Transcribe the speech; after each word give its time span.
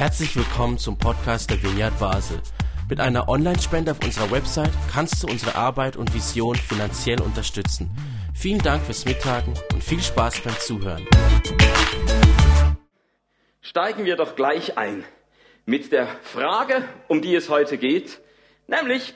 Herzlich 0.00 0.34
willkommen 0.34 0.78
zum 0.78 0.96
Podcast 0.96 1.50
der 1.50 1.62
Vineyard 1.62 1.98
Basel. 1.98 2.40
Mit 2.88 3.00
einer 3.00 3.28
Online-Spende 3.28 3.90
auf 3.90 4.02
unserer 4.02 4.30
Website 4.30 4.72
kannst 4.90 5.22
du 5.22 5.26
unsere 5.26 5.56
Arbeit 5.56 5.98
und 5.98 6.14
Vision 6.14 6.56
finanziell 6.56 7.20
unterstützen. 7.20 7.90
Vielen 8.34 8.62
Dank 8.62 8.82
fürs 8.82 9.04
Mittagen 9.04 9.52
und 9.74 9.84
viel 9.84 10.00
Spaß 10.00 10.40
beim 10.40 10.58
Zuhören. 10.58 11.06
Steigen 13.60 14.06
wir 14.06 14.16
doch 14.16 14.36
gleich 14.36 14.78
ein 14.78 15.04
mit 15.66 15.92
der 15.92 16.06
Frage, 16.22 16.82
um 17.08 17.20
die 17.20 17.34
es 17.34 17.50
heute 17.50 17.76
geht, 17.76 18.22
nämlich, 18.68 19.12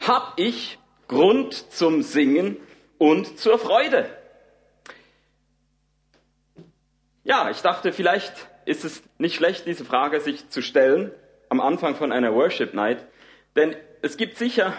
hab 0.00 0.32
ich 0.40 0.78
Grund 1.06 1.52
zum 1.70 2.00
Singen 2.02 2.56
und 2.96 3.38
zur 3.38 3.58
Freude? 3.58 4.08
Ja, 7.24 7.50
ich 7.50 7.60
dachte, 7.60 7.92
vielleicht 7.92 8.47
ist 8.68 8.84
es 8.84 9.02
nicht 9.16 9.34
schlecht, 9.34 9.66
diese 9.66 9.84
Frage 9.84 10.20
sich 10.20 10.50
zu 10.50 10.60
stellen 10.60 11.10
am 11.48 11.60
Anfang 11.60 11.96
von 11.96 12.12
einer 12.12 12.34
Worship 12.34 12.74
Night, 12.74 12.98
denn 13.56 13.74
es 14.02 14.18
gibt 14.18 14.36
sicher 14.36 14.74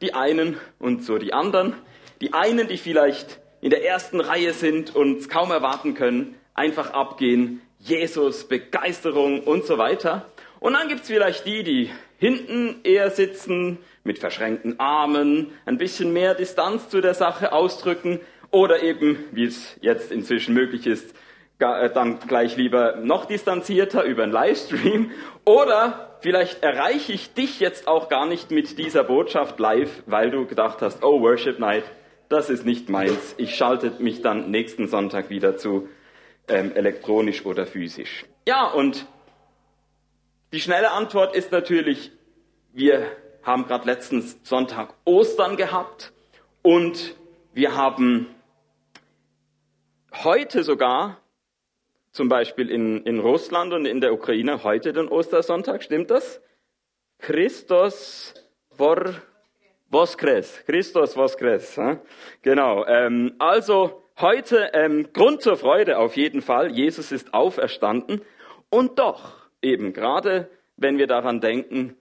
die 0.00 0.12
einen 0.12 0.56
und 0.80 1.04
so 1.04 1.18
die 1.18 1.32
anderen, 1.32 1.74
die 2.20 2.32
einen, 2.32 2.66
die 2.66 2.78
vielleicht 2.78 3.38
in 3.60 3.70
der 3.70 3.84
ersten 3.84 4.20
Reihe 4.20 4.52
sind 4.52 4.94
und 4.94 5.18
es 5.18 5.28
kaum 5.28 5.52
erwarten 5.52 5.94
können, 5.94 6.34
einfach 6.54 6.90
abgehen, 6.90 7.60
Jesus, 7.78 8.48
Begeisterung 8.48 9.44
und 9.44 9.64
so 9.64 9.78
weiter. 9.78 10.26
Und 10.58 10.72
dann 10.72 10.88
gibt's 10.88 11.06
vielleicht 11.06 11.46
die, 11.46 11.62
die 11.62 11.90
hinten 12.18 12.80
eher 12.82 13.10
sitzen, 13.10 13.78
mit 14.02 14.18
verschränkten 14.18 14.80
Armen, 14.80 15.52
ein 15.64 15.78
bisschen 15.78 16.12
mehr 16.12 16.34
Distanz 16.34 16.88
zu 16.88 17.00
der 17.00 17.14
Sache 17.14 17.52
ausdrücken 17.52 18.20
oder 18.50 18.82
eben, 18.82 19.24
wie 19.30 19.44
es 19.44 19.76
jetzt 19.80 20.10
inzwischen 20.10 20.54
möglich 20.54 20.88
ist, 20.88 21.14
dann 21.58 22.20
gleich 22.20 22.56
lieber 22.56 22.96
noch 22.96 23.24
distanzierter 23.24 24.04
über 24.04 24.22
einen 24.22 24.32
Livestream. 24.32 25.10
Oder 25.44 26.16
vielleicht 26.20 26.62
erreiche 26.62 27.12
ich 27.12 27.34
dich 27.34 27.60
jetzt 27.60 27.88
auch 27.88 28.08
gar 28.08 28.26
nicht 28.26 28.50
mit 28.50 28.78
dieser 28.78 29.04
Botschaft 29.04 29.58
live, 29.58 30.02
weil 30.06 30.30
du 30.30 30.46
gedacht 30.46 30.82
hast, 30.82 31.02
oh, 31.02 31.20
Worship 31.20 31.58
Night, 31.58 31.84
das 32.28 32.50
ist 32.50 32.64
nicht 32.64 32.88
meins. 32.88 33.34
Ich 33.38 33.56
schalte 33.56 33.92
mich 33.98 34.22
dann 34.22 34.50
nächsten 34.50 34.86
Sonntag 34.86 35.30
wieder 35.30 35.56
zu, 35.56 35.88
ähm, 36.48 36.72
elektronisch 36.74 37.44
oder 37.44 37.66
physisch. 37.66 38.24
Ja, 38.46 38.66
und 38.66 39.06
die 40.52 40.60
schnelle 40.60 40.92
Antwort 40.92 41.34
ist 41.34 41.52
natürlich, 41.52 42.12
wir 42.72 43.04
haben 43.42 43.66
gerade 43.66 43.86
letzten 43.86 44.22
Sonntag 44.42 44.94
Ostern 45.04 45.56
gehabt 45.56 46.12
und 46.62 47.16
wir 47.52 47.76
haben 47.76 48.26
heute 50.24 50.62
sogar 50.62 51.18
zum 52.18 52.28
Beispiel 52.28 52.68
in, 52.68 53.04
in 53.04 53.20
Russland 53.20 53.72
und 53.72 53.86
in 53.86 54.00
der 54.00 54.12
Ukraine 54.12 54.64
heute 54.64 54.92
den 54.92 55.06
Ostersonntag, 55.06 55.84
stimmt 55.84 56.10
das? 56.10 56.42
Christos 57.20 58.34
vor 58.72 59.14
Voskres, 59.88 60.64
Christos 60.66 61.14
Voskres, 61.14 61.78
genau. 62.42 62.84
Ähm, 62.86 63.36
also 63.38 64.02
heute 64.18 64.72
ähm, 64.72 65.12
Grund 65.12 65.42
zur 65.42 65.56
Freude 65.56 65.96
auf 65.98 66.16
jeden 66.16 66.42
Fall. 66.42 66.72
Jesus 66.72 67.12
ist 67.12 67.34
auferstanden 67.34 68.22
und 68.68 68.98
doch 68.98 69.48
eben 69.62 69.92
gerade, 69.92 70.50
wenn 70.76 70.98
wir 70.98 71.06
daran 71.06 71.40
denken, 71.40 71.96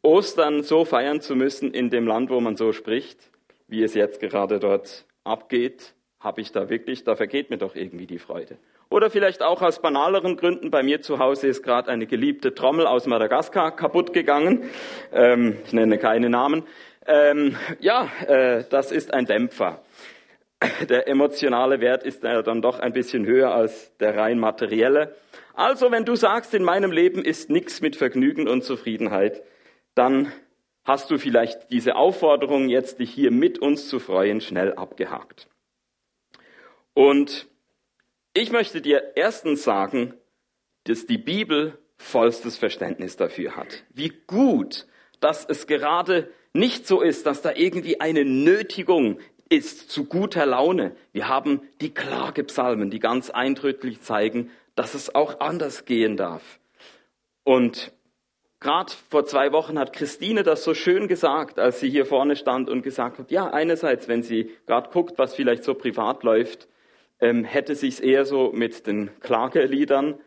Ostern 0.00 0.62
so 0.62 0.84
feiern 0.84 1.20
zu 1.20 1.34
müssen 1.34 1.74
in 1.74 1.90
dem 1.90 2.06
Land, 2.06 2.30
wo 2.30 2.40
man 2.40 2.54
so 2.54 2.72
spricht, 2.72 3.32
wie 3.66 3.82
es 3.82 3.94
jetzt 3.94 4.20
gerade 4.20 4.60
dort 4.60 5.06
abgeht, 5.24 5.96
habe 6.24 6.40
ich 6.40 6.52
da 6.52 6.70
wirklich, 6.70 7.04
da 7.04 7.14
vergeht 7.14 7.50
mir 7.50 7.58
doch 7.58 7.76
irgendwie 7.76 8.06
die 8.06 8.18
Freude. 8.18 8.56
Oder 8.88 9.10
vielleicht 9.10 9.42
auch 9.42 9.62
aus 9.62 9.80
banaleren 9.80 10.36
Gründen. 10.36 10.70
Bei 10.70 10.82
mir 10.82 11.02
zu 11.02 11.18
Hause 11.18 11.48
ist 11.48 11.62
gerade 11.62 11.90
eine 11.90 12.06
geliebte 12.06 12.54
Trommel 12.54 12.86
aus 12.86 13.06
Madagaskar 13.06 13.76
kaputt 13.76 14.12
gegangen. 14.12 14.64
Ähm, 15.12 15.58
ich 15.66 15.72
nenne 15.72 15.98
keine 15.98 16.30
Namen. 16.30 16.64
Ähm, 17.06 17.56
ja, 17.80 18.08
äh, 18.26 18.64
das 18.70 18.90
ist 18.90 19.12
ein 19.12 19.26
Dämpfer. 19.26 19.82
Der 20.88 21.06
emotionale 21.08 21.80
Wert 21.80 22.04
ist 22.04 22.24
äh, 22.24 22.42
dann 22.42 22.62
doch 22.62 22.78
ein 22.78 22.92
bisschen 22.92 23.26
höher 23.26 23.54
als 23.54 23.94
der 23.98 24.16
rein 24.16 24.38
materielle. 24.38 25.14
Also, 25.52 25.92
wenn 25.92 26.04
du 26.04 26.16
sagst, 26.16 26.54
in 26.54 26.64
meinem 26.64 26.90
Leben 26.90 27.22
ist 27.22 27.50
nichts 27.50 27.80
mit 27.80 27.96
Vergnügen 27.96 28.48
und 28.48 28.64
Zufriedenheit, 28.64 29.42
dann 29.94 30.32
hast 30.84 31.10
du 31.10 31.18
vielleicht 31.18 31.70
diese 31.70 31.96
Aufforderung, 31.96 32.68
jetzt 32.68 32.98
dich 32.98 33.10
hier 33.10 33.30
mit 33.30 33.58
uns 33.58 33.88
zu 33.88 34.00
freuen, 34.00 34.40
schnell 34.40 34.74
abgehakt. 34.74 35.48
Und 36.94 37.48
ich 38.32 38.50
möchte 38.50 38.80
dir 38.80 39.12
erstens 39.16 39.64
sagen, 39.64 40.14
dass 40.84 41.06
die 41.06 41.18
Bibel 41.18 41.78
vollstes 41.96 42.56
Verständnis 42.56 43.16
dafür 43.16 43.56
hat. 43.56 43.84
Wie 43.90 44.12
gut, 44.26 44.86
dass 45.20 45.44
es 45.44 45.66
gerade 45.66 46.30
nicht 46.52 46.86
so 46.86 47.00
ist, 47.00 47.26
dass 47.26 47.42
da 47.42 47.52
irgendwie 47.52 48.00
eine 48.00 48.24
Nötigung 48.24 49.18
ist 49.48 49.90
zu 49.90 50.06
guter 50.06 50.46
Laune. 50.46 50.96
Wir 51.12 51.28
haben 51.28 51.62
die 51.80 51.92
Klagepsalmen, 51.92 52.90
die 52.90 52.98
ganz 52.98 53.30
eindrücklich 53.30 54.00
zeigen, 54.02 54.50
dass 54.74 54.94
es 54.94 55.14
auch 55.14 55.40
anders 55.40 55.84
gehen 55.84 56.16
darf. 56.16 56.60
Und 57.44 57.92
gerade 58.60 58.92
vor 59.10 59.26
zwei 59.26 59.52
Wochen 59.52 59.78
hat 59.78 59.92
Christine 59.92 60.42
das 60.42 60.64
so 60.64 60.74
schön 60.74 61.08
gesagt, 61.08 61.58
als 61.58 61.80
sie 61.80 61.90
hier 61.90 62.06
vorne 62.06 62.36
stand 62.36 62.68
und 62.68 62.82
gesagt 62.82 63.18
hat, 63.18 63.30
ja, 63.30 63.50
einerseits, 63.50 64.08
wenn 64.08 64.22
sie 64.22 64.50
gerade 64.66 64.90
guckt, 64.90 65.18
was 65.18 65.34
vielleicht 65.34 65.64
so 65.64 65.74
privat 65.74 66.22
läuft, 66.22 66.68
ähm, 67.20 67.44
hätte 67.44 67.74
sich 67.74 68.02
eher 68.02 68.24
so 68.24 68.52
mit 68.52 68.86
den 68.86 69.10
Klageliedern. 69.20 70.18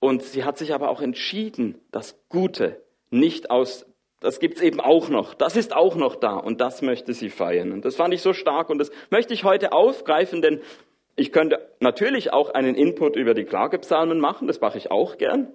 Und 0.00 0.22
sie 0.22 0.44
hat 0.44 0.58
sich 0.58 0.74
aber 0.74 0.90
auch 0.90 1.00
entschieden, 1.00 1.80
das 1.90 2.18
Gute 2.28 2.82
nicht 3.10 3.50
aus, 3.50 3.86
das 4.20 4.40
gibt's 4.40 4.60
eben 4.60 4.80
auch 4.80 5.08
noch, 5.08 5.34
das 5.34 5.56
ist 5.56 5.74
auch 5.74 5.94
noch 5.96 6.16
da 6.16 6.36
und 6.36 6.60
das 6.60 6.82
möchte 6.82 7.12
sie 7.12 7.30
feiern. 7.30 7.72
Und 7.72 7.84
das 7.84 7.96
fand 7.96 8.12
ich 8.14 8.22
so 8.22 8.32
stark 8.32 8.70
und 8.70 8.78
das 8.78 8.90
möchte 9.10 9.34
ich 9.34 9.44
heute 9.44 9.72
aufgreifen, 9.72 10.42
denn 10.42 10.60
ich 11.14 11.30
könnte 11.30 11.68
natürlich 11.80 12.32
auch 12.32 12.50
einen 12.50 12.74
Input 12.74 13.16
über 13.16 13.34
die 13.34 13.44
Klagepsalmen 13.44 14.18
machen, 14.18 14.48
das 14.48 14.60
mache 14.60 14.78
ich 14.78 14.90
auch 14.90 15.18
gern. 15.18 15.48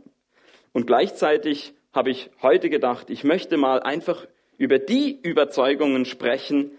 Und 0.71 0.85
gleichzeitig 0.85 1.73
habe 1.93 2.11
ich 2.11 2.29
heute 2.41 2.69
gedacht, 2.69 3.09
ich 3.09 3.23
möchte 3.23 3.57
mal 3.57 3.81
einfach 3.81 4.27
über 4.57 4.79
die 4.79 5.19
Überzeugungen 5.21 6.05
sprechen, 6.05 6.71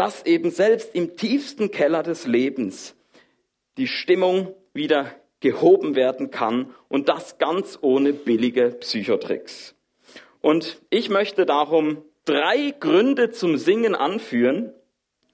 dass 0.00 0.24
eben 0.24 0.50
selbst 0.50 0.94
im 0.94 1.14
tiefsten 1.14 1.70
Keller 1.70 2.02
des 2.02 2.26
Lebens 2.26 2.96
die 3.76 3.86
Stimmung 3.86 4.54
wieder 4.72 5.14
gehoben 5.40 5.94
werden 5.94 6.30
kann 6.30 6.74
und 6.88 7.10
das 7.10 7.36
ganz 7.36 7.78
ohne 7.82 8.14
billige 8.14 8.70
Psychotricks. 8.70 9.74
Und 10.40 10.80
ich 10.88 11.10
möchte 11.10 11.44
darum 11.44 12.02
drei 12.24 12.72
Gründe 12.80 13.30
zum 13.30 13.58
Singen 13.58 13.94
anführen 13.94 14.72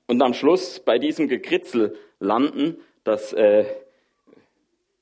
und 0.09 0.21
am 0.21 0.35
Schluss 0.35 0.81
bei 0.81 0.99
diesem 0.99 1.29
Gekritzel 1.29 1.97
landen. 2.19 2.79
Das 3.05 3.33
äh, 3.35 3.67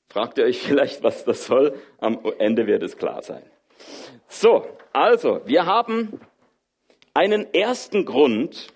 fragt 0.09 0.37
ihr 0.37 0.43
euch 0.43 0.59
vielleicht, 0.67 1.01
was 1.01 1.25
das 1.25 1.47
soll. 1.47 1.73
Am 1.97 2.19
Ende 2.37 2.67
wird 2.67 2.83
es 2.83 2.97
klar 2.97 3.23
sein. 3.23 3.41
So, 4.27 4.63
also, 4.93 5.41
wir 5.45 5.65
haben 5.65 6.19
einen 7.15 7.51
ersten 7.51 8.05
Grund, 8.05 8.74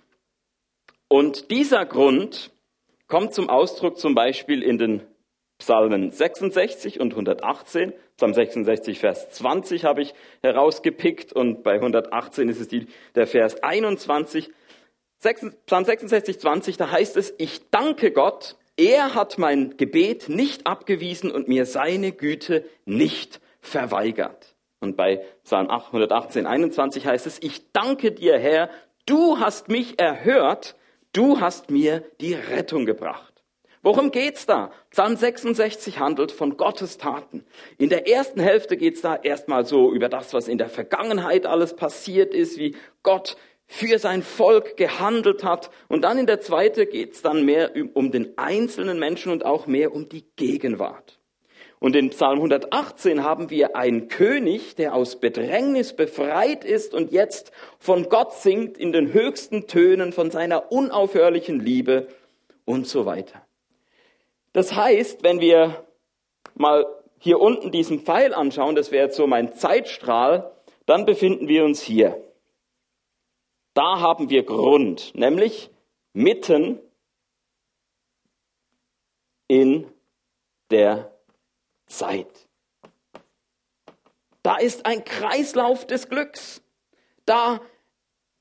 und 1.09 1.51
dieser 1.51 1.85
Grund 1.85 2.51
kommt 3.07 3.33
zum 3.33 3.49
Ausdruck 3.49 3.97
zum 3.97 4.15
Beispiel 4.15 4.63
in 4.63 4.77
den 4.77 5.01
Psalmen 5.57 6.11
66 6.11 6.99
und 6.99 7.11
118. 7.11 7.93
Psalm 8.15 8.33
66, 8.33 8.99
Vers 8.99 9.31
20 9.31 9.83
habe 9.83 10.01
ich 10.01 10.13
herausgepickt 10.41 11.33
und 11.33 11.63
bei 11.63 11.73
118 11.73 12.47
ist 12.47 12.61
es 12.61 12.67
die, 12.69 12.87
der 13.15 13.27
Vers 13.27 13.61
21. 13.61 14.51
Psalm 15.19 15.83
66, 15.83 16.39
20, 16.39 16.77
da 16.77 16.91
heißt 16.91 17.17
es, 17.17 17.33
ich 17.37 17.69
danke 17.71 18.11
Gott, 18.11 18.55
er 18.77 19.15
hat 19.15 19.37
mein 19.37 19.75
Gebet 19.75 20.29
nicht 20.29 20.65
abgewiesen 20.65 21.29
und 21.31 21.49
mir 21.49 21.65
seine 21.65 22.13
Güte 22.13 22.63
nicht 22.85 23.41
verweigert. 23.59 24.55
Und 24.79 24.95
bei 24.95 25.25
Psalm 25.43 25.69
118, 25.69 26.45
21 26.45 27.05
heißt 27.05 27.27
es, 27.27 27.41
ich 27.41 27.73
danke 27.73 28.13
dir, 28.13 28.39
Herr, 28.39 28.69
du 29.05 29.39
hast 29.39 29.67
mich 29.67 29.99
erhört 29.99 30.77
Du 31.11 31.39
hast 31.39 31.71
mir 31.71 32.03
die 32.21 32.33
Rettung 32.33 32.85
gebracht. 32.85 33.33
Worum 33.81 34.11
geht's 34.11 34.45
da? 34.45 34.71
Psalm 34.91 35.15
66 35.15 35.99
handelt 35.99 36.31
von 36.31 36.57
Gottes 36.57 36.97
Taten. 36.97 37.45
In 37.77 37.89
der 37.89 38.07
ersten 38.09 38.41
Hälfte 38.41 38.75
geht's 38.77 39.01
da 39.01 39.15
erstmal 39.15 39.65
so 39.65 39.91
über 39.93 40.09
das, 40.09 40.33
was 40.33 40.47
in 40.47 40.57
der 40.57 40.69
Vergangenheit 40.69 41.45
alles 41.45 41.75
passiert 41.75 42.33
ist, 42.33 42.59
wie 42.59 42.75
Gott 43.03 43.37
für 43.65 43.97
sein 43.97 44.21
Volk 44.21 44.77
gehandelt 44.77 45.43
hat. 45.43 45.71
Und 45.87 46.03
dann 46.03 46.17
in 46.17 46.25
der 46.25 46.41
zweiten 46.41 46.89
geht's 46.89 47.21
dann 47.21 47.45
mehr 47.45 47.71
um 47.93 48.11
den 48.11 48.37
einzelnen 48.37 48.99
Menschen 48.99 49.31
und 49.31 49.45
auch 49.45 49.65
mehr 49.65 49.93
um 49.93 50.09
die 50.09 50.25
Gegenwart. 50.35 51.18
Und 51.79 51.95
in 51.95 52.09
Psalm 52.09 52.39
118 52.39 53.23
haben 53.23 53.49
wir 53.49 53.77
einen 53.77 54.09
König, 54.09 54.75
der 54.75 54.93
aus 54.93 55.15
Bedrängnis 55.15 55.95
befreit 55.95 56.65
ist 56.65 56.93
und 56.93 57.11
jetzt 57.11 57.53
von 57.79 58.09
Gott 58.09 58.33
singt 58.33 58.77
in 58.77 58.91
den 58.91 59.13
höchsten 59.13 59.65
Tönen 59.65 60.11
von 60.11 60.29
seiner 60.29 60.73
unaufhörlichen 60.73 61.61
Liebe 61.61 62.09
und 62.65 62.85
so 62.85 63.05
weiter. 63.05 63.45
Das 64.51 64.75
heißt, 64.75 65.23
wenn 65.23 65.39
wir 65.39 65.85
mal 66.53 66.85
hier 67.17 67.39
unten 67.39 67.71
diesen 67.71 68.01
Pfeil 68.01 68.33
anschauen, 68.33 68.75
das 68.75 68.91
wäre 68.91 69.05
jetzt 69.05 69.15
so 69.15 69.25
mein 69.25 69.53
Zeitstrahl, 69.53 70.51
dann 70.85 71.05
befinden 71.05 71.47
wir 71.47 71.63
uns 71.63 71.81
hier. 71.81 72.21
Da 73.73 74.01
haben 74.01 74.29
wir 74.29 74.43
Grund, 74.43 75.13
nämlich 75.15 75.69
mitten 76.11 76.79
in 79.47 79.87
der 80.71 81.18
Zeit. 81.89 82.47
Da 84.43 84.55
ist 84.55 84.85
ein 84.85 85.03
Kreislauf 85.03 85.85
des 85.85 86.07
Glücks. 86.07 86.61
Da 87.25 87.59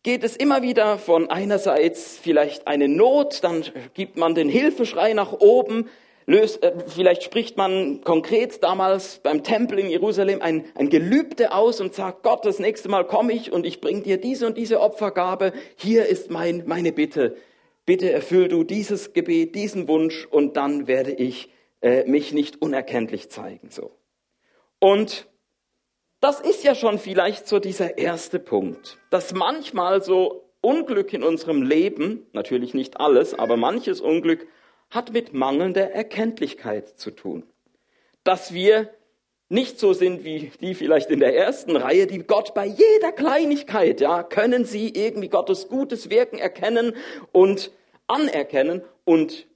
geht 0.05 0.23
es 0.23 0.37
immer 0.37 0.63
wieder 0.63 0.97
von 0.97 1.29
einerseits 1.29 2.17
vielleicht 2.17 2.67
eine 2.67 2.89
Not, 2.89 3.43
dann 3.43 3.65
gibt 3.95 4.17
man 4.17 4.35
den 4.35 4.49
Hilfeschrei 4.49 5.13
nach 5.13 5.33
oben, 5.33 5.91
löst, 6.25 6.63
äh, 6.63 6.73
vielleicht 6.87 7.25
spricht 7.25 7.57
man 7.57 8.03
konkret 8.03 8.63
damals 8.63 9.19
beim 9.19 9.43
Tempel 9.43 9.79
in 9.79 9.91
Jerusalem 9.91 10.41
ein, 10.41 10.65
ein 10.77 10.89
Gelübde 10.89 11.53
aus 11.53 11.81
und 11.81 11.95
sagt, 11.95 12.23
Gott, 12.23 12.45
das 12.45 12.59
nächste 12.59 12.89
Mal 12.89 13.07
komme 13.07 13.33
ich 13.33 13.53
und 13.53 13.67
ich 13.67 13.81
bringe 13.81 14.03
dir 14.03 14.19
diese 14.19 14.47
und 14.47 14.57
diese 14.57 14.81
Opfergabe, 14.81 15.53
hier 15.77 16.07
ist 16.07 16.31
mein, 16.31 16.63
meine 16.67 16.93
Bitte. 16.93 17.37
Bitte 17.85 18.13
erfüll 18.13 18.49
du 18.49 18.65
dieses 18.65 19.15
Gebet, 19.15 19.55
diesen 19.55 19.89
Wunsch 19.89 20.27
und 20.31 20.57
dann 20.57 20.87
werde 20.87 21.13
ich 21.13 21.51
äh, 21.81 22.05
mich 22.05 22.33
nicht 22.33 22.61
unerkenntlich 22.63 23.31
zeigen. 23.31 23.71
So. 23.71 23.93
Und 24.79 25.27
das 26.21 26.41
ist 26.41 26.65
ja 26.65 26.75
schon 26.75 26.99
vielleicht 26.99 27.47
so 27.47 27.59
dieser 27.59 27.99
erste 27.99 28.39
Punkt, 28.39 28.99
dass 29.11 29.33
manchmal 29.33 30.03
so 30.03 30.45
Unglück 30.61 31.13
in 31.13 31.23
unserem 31.23 31.63
Leben, 31.63 32.27
natürlich 32.33 32.75
nicht 32.75 33.01
alles, 33.01 33.35
aber 33.35 33.57
manches 33.57 34.01
Unglück 34.01 34.47
hat 34.91 35.13
mit 35.13 35.33
mangelnder 35.33 35.93
Erkenntlichkeit 35.93 36.89
zu 36.99 37.13
tun. 37.13 37.45
Dass 38.25 38.53
wir 38.53 38.91
nicht 39.49 39.79
so 39.79 39.93
sind 39.93 40.25
wie 40.25 40.51
die 40.61 40.75
vielleicht 40.75 41.11
in 41.11 41.21
der 41.21 41.37
ersten 41.37 41.77
Reihe, 41.77 42.07
die 42.07 42.19
Gott 42.19 42.55
bei 42.55 42.67
jeder 42.67 43.13
Kleinigkeit, 43.13 44.01
ja, 44.01 44.23
können 44.23 44.65
sie 44.65 44.91
irgendwie 44.91 45.29
Gottes 45.29 45.69
gutes 45.69 46.11
Wirken 46.11 46.39
erkennen 46.39 46.95
und 47.33 47.71
anerkennen 48.07 48.83
und 49.05 49.47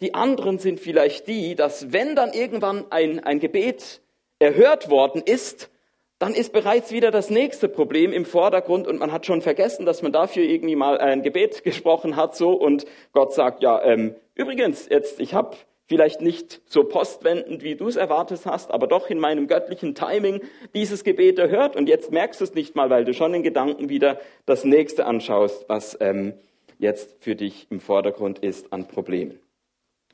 die 0.00 0.14
anderen 0.14 0.58
sind 0.58 0.80
vielleicht 0.80 1.26
die, 1.26 1.54
dass 1.54 1.92
wenn 1.92 2.14
dann 2.14 2.32
irgendwann 2.32 2.86
ein, 2.90 3.20
ein 3.20 3.40
Gebet 3.40 4.00
erhört 4.38 4.90
worden 4.90 5.22
ist, 5.24 5.70
dann 6.18 6.34
ist 6.34 6.52
bereits 6.52 6.90
wieder 6.90 7.10
das 7.10 7.30
nächste 7.30 7.68
Problem 7.68 8.12
im 8.12 8.24
Vordergrund 8.24 8.86
und 8.88 8.98
man 8.98 9.12
hat 9.12 9.26
schon 9.26 9.40
vergessen, 9.40 9.86
dass 9.86 10.02
man 10.02 10.12
dafür 10.12 10.42
irgendwie 10.42 10.76
mal 10.76 10.98
ein 10.98 11.22
Gebet 11.22 11.64
gesprochen 11.64 12.16
hat 12.16 12.36
so 12.36 12.52
und 12.52 12.86
Gott 13.12 13.32
sagt, 13.32 13.62
ja, 13.62 13.82
ähm, 13.82 14.14
übrigens, 14.34 14.88
jetzt, 14.88 15.20
ich 15.20 15.34
habe 15.34 15.56
vielleicht 15.86 16.20
nicht 16.20 16.60
so 16.66 16.84
postwendend, 16.84 17.62
wie 17.62 17.74
du 17.74 17.88
es 17.88 17.96
erwartet 17.96 18.42
hast, 18.44 18.70
aber 18.70 18.86
doch 18.86 19.08
in 19.08 19.18
meinem 19.18 19.46
göttlichen 19.46 19.94
Timing 19.94 20.42
dieses 20.74 21.02
Gebet 21.02 21.38
erhört 21.38 21.76
und 21.76 21.88
jetzt 21.88 22.12
merkst 22.12 22.40
du 22.40 22.44
es 22.44 22.54
nicht 22.54 22.76
mal, 22.76 22.90
weil 22.90 23.04
du 23.04 23.14
schon 23.14 23.32
in 23.32 23.42
Gedanken 23.42 23.88
wieder 23.88 24.20
das 24.44 24.64
nächste 24.64 25.06
anschaust, 25.06 25.64
was 25.68 25.96
ähm, 26.00 26.34
jetzt 26.78 27.16
für 27.20 27.36
dich 27.36 27.68
im 27.70 27.80
Vordergrund 27.80 28.40
ist 28.40 28.72
an 28.72 28.86
Problemen. 28.86 29.40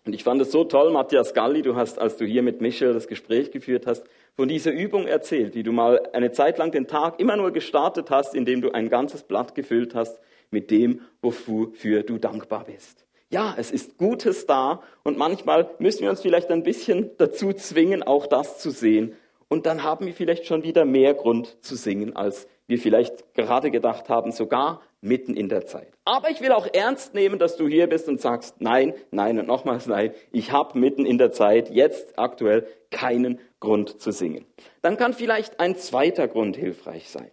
Und 0.06 0.12
ich 0.12 0.22
fand 0.22 0.40
es 0.42 0.52
so 0.52 0.64
toll, 0.64 0.92
Matthias 0.92 1.32
Galli, 1.32 1.62
du 1.62 1.76
hast, 1.76 1.98
als 1.98 2.18
du 2.18 2.26
hier 2.26 2.42
mit 2.42 2.60
Michel 2.60 2.92
das 2.92 3.08
Gespräch 3.08 3.50
geführt 3.50 3.86
hast, 3.86 4.04
von 4.36 4.48
dieser 4.48 4.72
Übung 4.72 5.06
erzählt, 5.06 5.54
wie 5.54 5.62
du 5.62 5.72
mal 5.72 6.00
eine 6.12 6.30
Zeit 6.32 6.58
lang 6.58 6.72
den 6.72 6.86
Tag 6.86 7.18
immer 7.20 7.36
nur 7.36 7.52
gestartet 7.52 8.10
hast, 8.10 8.34
indem 8.34 8.60
du 8.60 8.72
ein 8.72 8.90
ganzes 8.90 9.22
Blatt 9.22 9.54
gefüllt 9.54 9.94
hast 9.94 10.20
mit 10.50 10.70
dem, 10.70 11.00
wofür 11.22 12.02
du 12.02 12.18
dankbar 12.18 12.64
bist. 12.64 13.06
Ja, 13.30 13.54
es 13.56 13.70
ist 13.70 13.96
Gutes 13.96 14.46
da 14.46 14.82
und 15.04 15.16
manchmal 15.16 15.70
müssen 15.78 16.02
wir 16.02 16.10
uns 16.10 16.20
vielleicht 16.20 16.50
ein 16.50 16.62
bisschen 16.62 17.10
dazu 17.16 17.52
zwingen, 17.52 18.02
auch 18.02 18.26
das 18.26 18.58
zu 18.58 18.70
sehen. 18.70 19.14
Und 19.48 19.66
dann 19.66 19.82
haben 19.82 20.06
wir 20.06 20.12
vielleicht 20.12 20.46
schon 20.46 20.64
wieder 20.64 20.84
mehr 20.84 21.14
Grund 21.14 21.56
zu 21.62 21.76
singen, 21.76 22.14
als 22.14 22.46
wir 22.66 22.78
vielleicht 22.78 23.34
gerade 23.34 23.70
gedacht 23.70 24.08
haben, 24.08 24.32
sogar 24.32 24.80
mitten 25.00 25.36
in 25.36 25.48
der 25.48 25.66
Zeit. 25.66 25.92
Aber 26.04 26.30
ich 26.30 26.40
will 26.40 26.52
auch 26.52 26.66
ernst 26.72 27.14
nehmen, 27.14 27.38
dass 27.38 27.56
du 27.56 27.68
hier 27.68 27.86
bist 27.86 28.08
und 28.08 28.20
sagst, 28.20 28.60
nein, 28.60 28.94
nein 29.10 29.38
und 29.38 29.46
nochmals 29.46 29.86
nein, 29.86 30.14
ich 30.32 30.50
habe 30.52 30.78
mitten 30.78 31.04
in 31.04 31.18
der 31.18 31.30
Zeit 31.30 31.70
jetzt 31.70 32.18
aktuell 32.18 32.66
keinen 32.90 33.38
Grund 33.60 34.00
zu 34.00 34.12
singen. 34.12 34.46
Dann 34.82 34.96
kann 34.96 35.12
vielleicht 35.12 35.60
ein 35.60 35.76
zweiter 35.76 36.26
Grund 36.26 36.56
hilfreich 36.56 37.10
sein. 37.10 37.30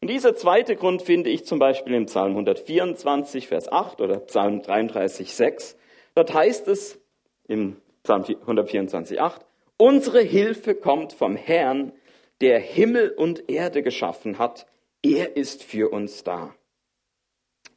Und 0.00 0.10
dieser 0.10 0.34
zweite 0.34 0.74
Grund 0.74 1.02
finde 1.02 1.30
ich 1.30 1.44
zum 1.44 1.60
Beispiel 1.60 1.94
im 1.94 2.06
Psalm 2.06 2.32
124, 2.32 3.46
Vers 3.46 3.70
8 3.70 4.00
oder 4.00 4.18
Psalm 4.18 4.60
33, 4.60 5.32
6. 5.32 5.76
Dort 6.16 6.34
heißt 6.34 6.66
es 6.66 7.00
im 7.46 7.76
Psalm 8.02 8.24
124, 8.24 9.20
8, 9.20 9.46
unsere 9.76 10.20
Hilfe 10.20 10.74
kommt 10.74 11.12
vom 11.12 11.36
Herrn, 11.36 11.92
der 12.42 12.58
Himmel 12.58 13.10
und 13.10 13.48
Erde 13.48 13.82
geschaffen 13.82 14.38
hat. 14.38 14.66
Er 15.02 15.36
ist 15.36 15.62
für 15.62 15.90
uns 15.90 16.24
da. 16.24 16.54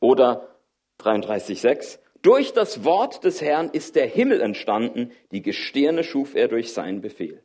Oder 0.01 0.55
33,6. 0.99 1.99
Durch 2.21 2.53
das 2.53 2.83
Wort 2.83 3.23
des 3.23 3.41
Herrn 3.41 3.69
ist 3.69 3.95
der 3.95 4.07
Himmel 4.07 4.41
entstanden, 4.41 5.11
die 5.31 5.43
Gestirne 5.43 6.03
schuf 6.03 6.35
er 6.35 6.47
durch 6.47 6.73
seinen 6.73 7.01
Befehl. 7.01 7.43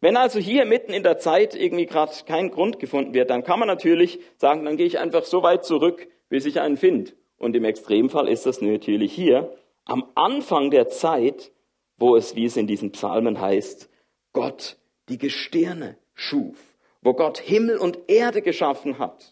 Wenn 0.00 0.16
also 0.16 0.40
hier 0.40 0.64
mitten 0.64 0.92
in 0.92 1.02
der 1.02 1.18
Zeit 1.18 1.54
irgendwie 1.54 1.86
gerade 1.86 2.12
kein 2.26 2.50
Grund 2.50 2.80
gefunden 2.80 3.14
wird, 3.14 3.30
dann 3.30 3.44
kann 3.44 3.60
man 3.60 3.68
natürlich 3.68 4.18
sagen, 4.36 4.64
dann 4.64 4.76
gehe 4.76 4.86
ich 4.86 4.98
einfach 4.98 5.24
so 5.24 5.42
weit 5.42 5.64
zurück, 5.64 6.08
bis 6.28 6.46
ich 6.46 6.60
einen 6.60 6.76
finde. 6.76 7.12
Und 7.36 7.54
im 7.54 7.64
Extremfall 7.64 8.28
ist 8.28 8.46
das 8.46 8.62
natürlich 8.62 9.12
hier 9.12 9.54
am 9.84 10.10
Anfang 10.14 10.70
der 10.70 10.88
Zeit, 10.88 11.52
wo 11.98 12.16
es, 12.16 12.34
wie 12.34 12.46
es 12.46 12.56
in 12.56 12.66
diesen 12.66 12.92
Psalmen 12.92 13.40
heißt, 13.40 13.90
Gott 14.32 14.78
die 15.08 15.18
Gestirne 15.18 15.98
schuf, 16.14 16.56
wo 17.02 17.14
Gott 17.14 17.38
Himmel 17.38 17.78
und 17.78 17.98
Erde 18.08 18.42
geschaffen 18.42 18.98
hat. 18.98 19.30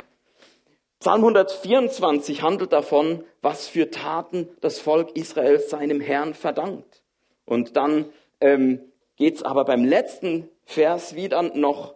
Psalm 1.01 1.23
124 1.23 2.43
handelt 2.43 2.73
davon, 2.73 3.25
was 3.41 3.67
für 3.67 3.91
Taten 3.91 4.49
das 4.61 4.79
Volk 4.79 5.17
Israel 5.17 5.59
seinem 5.59 6.01
Herrn 6.01 6.35
verdankt. 6.35 7.03
Und 7.47 7.77
dann 7.77 8.07
ähm, 8.41 8.81
geht 9.17 9.45
aber 9.47 9.65
beim 9.65 9.85
letzten 9.85 10.49
Vers 10.65 11.15
wieder 11.15 11.43
noch 11.43 11.95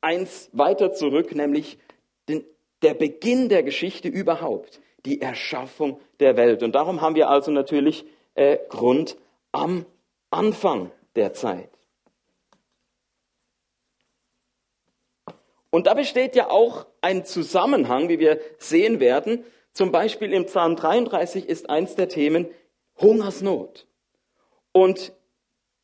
eins 0.00 0.48
weiter 0.52 0.92
zurück, 0.92 1.34
nämlich 1.34 1.78
den, 2.28 2.44
der 2.82 2.94
Beginn 2.94 3.48
der 3.48 3.62
Geschichte 3.62 4.08
überhaupt, 4.08 4.80
die 5.04 5.20
Erschaffung 5.20 6.00
der 6.20 6.36
Welt. 6.36 6.62
Und 6.62 6.74
darum 6.74 7.00
haben 7.00 7.14
wir 7.14 7.28
also 7.28 7.50
natürlich 7.50 8.06
äh, 8.34 8.58
Grund 8.68 9.16
am 9.52 9.84
Anfang 10.30 10.90
der 11.16 11.32
Zeit. 11.32 11.77
Und 15.70 15.86
da 15.86 15.94
besteht 15.94 16.34
ja 16.34 16.50
auch 16.50 16.86
ein 17.00 17.24
Zusammenhang, 17.24 18.08
wie 18.08 18.18
wir 18.18 18.40
sehen 18.58 19.00
werden. 19.00 19.44
Zum 19.72 19.92
Beispiel 19.92 20.32
im 20.32 20.46
Psalm 20.46 20.76
33 20.76 21.48
ist 21.48 21.68
eins 21.68 21.94
der 21.94 22.08
Themen 22.08 22.48
Hungersnot. 23.00 23.86
Und 24.72 25.12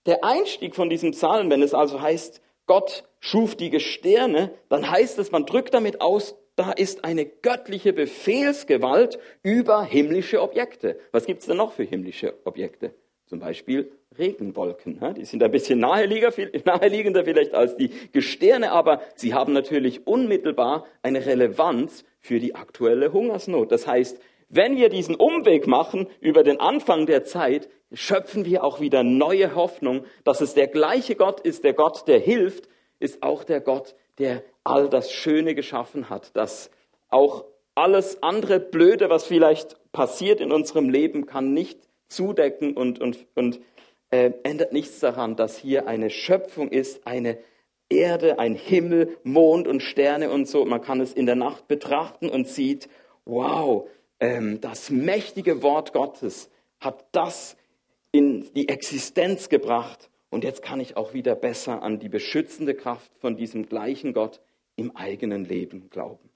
der 0.07 0.25
Einstieg 0.25 0.75
von 0.75 0.91
diesem 0.91 1.13
Psalm, 1.13 1.51
wenn 1.51 1.63
es 1.63 1.75
also 1.75 2.01
heißt, 2.01 2.41
Gott 2.67 3.05
schuf 3.21 3.57
die 3.57 3.71
Gestirne, 3.71 4.53
dann 4.69 4.91
heißt 4.91 5.19
es, 5.19 5.31
man 5.31 5.47
drückt 5.47 5.75
damit 5.75 6.01
aus, 6.01 6.37
da 6.57 6.71
ist 6.73 7.05
eine 7.05 7.27
göttliche 7.27 7.93
Befehlsgewalt 7.93 9.19
über 9.43 9.83
himmlische 9.83 10.41
Objekte. 10.41 10.99
Was 11.11 11.27
gibt 11.27 11.41
es 11.41 11.47
denn 11.47 11.57
noch 11.57 11.73
für 11.73 11.83
himmlische 11.83 12.35
Objekte? 12.45 12.95
Zum 13.27 13.41
Beispiel 13.41 13.91
Regenwolken. 14.19 15.01
Die 15.17 15.25
sind 15.25 15.43
ein 15.43 15.51
bisschen 15.51 15.79
naheliegender 15.81 17.25
vielleicht 17.25 17.55
als 17.55 17.77
die 17.77 17.91
Gestirne, 18.13 18.73
aber 18.73 19.01
sie 19.15 19.35
haben 19.35 19.53
natürlich 19.53 20.07
unmittelbar 20.07 20.87
eine 21.03 21.25
Relevanz 21.25 22.05
für 22.21 22.41
die 22.41 22.55
aktuelle 22.55 23.13
Hungersnot. 23.13 23.73
Das 23.73 23.87
heißt, 23.87 24.21
wenn 24.49 24.77
wir 24.77 24.89
diesen 24.89 25.17
Umweg 25.17 25.67
machen 25.67 26.07
über 26.21 26.43
den 26.43 26.61
Anfang 26.61 27.07
der 27.07 27.25
Zeit, 27.25 27.69
schöpfen 27.93 28.45
wir 28.45 28.65
auch 28.65 28.81
wieder 28.81 29.03
neue 29.03 29.55
Hoffnung, 29.55 30.05
dass 30.25 30.41
es 30.41 30.55
der 30.55 30.69
gleiche 30.69 31.17
Gott 31.17 31.41
ist, 31.41 31.65
der 31.65 31.73
Gott, 31.73 32.07
der 32.07 32.19
hilft, 32.19 32.69
ist 33.01 33.23
auch 33.23 33.45
der 33.45 33.61
Gott, 33.61 33.95
der 34.19 34.43
all 34.63 34.89
das 34.89 35.13
Schöne 35.13 35.55
geschaffen 35.55 36.09
hat, 36.09 36.37
dass 36.37 36.71
auch 37.09 37.45
alles 37.75 38.23
andere 38.23 38.61
Blöde, 38.61 39.11
was 39.11 39.25
vielleicht 39.25 39.77
passiert 39.93 40.41
in 40.41 40.53
unserem 40.53 40.89
Leben, 40.89 41.27
kann 41.27 41.53
nicht 41.53 41.81
zudecken 42.09 42.77
und, 42.77 43.01
und, 43.01 43.27
und 43.35 43.61
äh, 44.11 44.33
ändert 44.43 44.73
nichts 44.73 45.01
daran, 45.01 45.37
dass 45.37 45.57
hier 45.57 45.87
eine 45.87 46.11
Schöpfung 46.11 46.69
ist, 46.71 47.07
eine 47.07 47.39
Erde, 47.89 48.39
ein 48.39 48.55
Himmel, 48.55 49.17
Mond 49.23 49.69
und 49.69 49.83
Sterne 49.83 50.31
und 50.31 50.49
so. 50.49 50.65
Man 50.65 50.81
kann 50.81 51.01
es 51.01 51.13
in 51.13 51.27
der 51.27 51.37
Nacht 51.37 51.69
betrachten 51.69 52.29
und 52.29 52.49
sieht, 52.49 52.89
wow, 53.25 53.89
ähm, 54.21 54.61
das 54.61 54.91
mächtige 54.91 55.63
Wort 55.63 55.93
Gottes 55.93 56.51
hat 56.81 57.07
das 57.13 57.57
in 58.13 58.53
die 58.55 58.69
Existenz 58.69 59.49
gebracht. 59.49 60.11
Und 60.31 60.45
jetzt 60.45 60.63
kann 60.63 60.81
ich 60.81 60.97
auch 60.97 61.15
wieder 61.15 61.35
besser 61.37 61.83
an 61.83 61.99
die 61.99 62.09
beschützende 62.09 62.75
Kraft 62.75 63.13
von 63.19 63.37
diesem 63.37 63.67
gleichen 63.67 64.13
Gott 64.13 64.41
im 64.77 64.97
eigenen 64.97 65.45
Leben 65.45 65.91
glauben. 65.91 66.31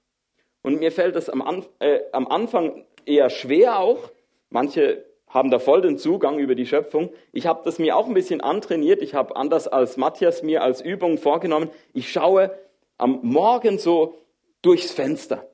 Und 0.61 0.79
mir 0.79 0.91
fällt 0.91 1.15
es 1.15 1.29
am, 1.29 1.41
Anf 1.41 1.69
äh, 1.79 1.99
am 2.11 2.27
Anfang 2.27 2.85
eher 3.05 3.29
schwer 3.29 3.79
auch. 3.79 4.11
Manche 4.49 5.05
haben 5.29 5.51
da 5.51 5.59
voll 5.59 5.81
den 5.81 5.97
Zugang 5.97 6.39
über 6.39 6.55
die 6.55 6.65
Schöpfung. 6.65 7.11
Ich 7.31 7.45
habe 7.45 7.61
das 7.63 7.79
mir 7.79 7.95
auch 7.95 8.07
ein 8.07 8.13
bisschen 8.13 8.41
antrainiert. 8.41 9.01
Ich 9.01 9.13
habe 9.13 9.35
anders 9.35 9.67
als 9.67 9.95
Matthias 9.95 10.43
mir 10.43 10.63
als 10.63 10.81
Übung 10.81 11.17
vorgenommen. 11.17 11.69
Ich 11.93 12.11
schaue 12.11 12.57
am 12.97 13.19
Morgen 13.21 13.77
so 13.77 14.17
durchs 14.61 14.91
Fenster. 14.91 15.47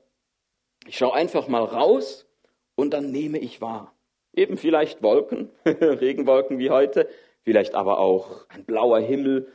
Ich 0.86 0.96
schaue 0.96 1.14
einfach 1.14 1.46
mal 1.48 1.64
raus 1.64 2.26
und 2.74 2.94
dann 2.94 3.10
nehme 3.10 3.38
ich 3.38 3.60
wahr. 3.60 3.94
Eben 4.32 4.56
vielleicht 4.56 5.02
Wolken, 5.02 5.50
Regenwolken 5.66 6.58
wie 6.58 6.70
heute, 6.70 7.08
vielleicht 7.42 7.74
aber 7.74 7.98
auch 7.98 8.46
ein 8.48 8.64
blauer 8.64 9.00
Himmel, 9.00 9.52